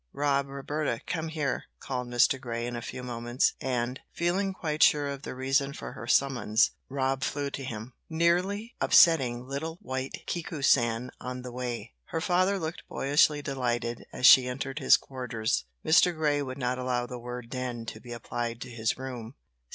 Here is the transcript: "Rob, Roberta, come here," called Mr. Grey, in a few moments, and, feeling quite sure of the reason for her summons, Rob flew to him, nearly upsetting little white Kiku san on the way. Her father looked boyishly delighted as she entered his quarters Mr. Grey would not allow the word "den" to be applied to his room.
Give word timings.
"Rob, 0.13 0.47
Roberta, 0.47 0.99
come 1.05 1.27
here," 1.27 1.65
called 1.79 2.07
Mr. 2.07 2.41
Grey, 2.41 2.65
in 2.65 2.75
a 2.75 2.81
few 2.81 3.03
moments, 3.03 3.53
and, 3.61 3.99
feeling 4.11 4.51
quite 4.51 4.81
sure 4.81 5.07
of 5.07 5.21
the 5.21 5.35
reason 5.35 5.73
for 5.73 5.91
her 5.93 6.07
summons, 6.07 6.71
Rob 6.89 7.23
flew 7.23 7.51
to 7.51 7.63
him, 7.63 7.93
nearly 8.09 8.73
upsetting 8.81 9.45
little 9.45 9.77
white 9.79 10.23
Kiku 10.25 10.63
san 10.63 11.11
on 11.21 11.43
the 11.43 11.51
way. 11.51 11.93
Her 12.05 12.19
father 12.19 12.57
looked 12.57 12.81
boyishly 12.89 13.43
delighted 13.43 14.07
as 14.11 14.25
she 14.25 14.47
entered 14.47 14.79
his 14.79 14.97
quarters 14.97 15.65
Mr. 15.85 16.15
Grey 16.15 16.41
would 16.41 16.57
not 16.57 16.79
allow 16.79 17.05
the 17.05 17.19
word 17.19 17.51
"den" 17.51 17.85
to 17.85 17.99
be 18.01 18.11
applied 18.11 18.59
to 18.61 18.71
his 18.71 18.97
room. 18.97 19.35